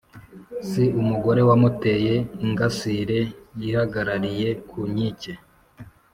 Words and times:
Si 0.69 0.83
umugore 1.01 1.41
wamuteye 1.49 2.13
ingasire 2.45 3.19
yihagarariye 3.59 4.49
ku 4.69 4.79
nkike 4.91 5.33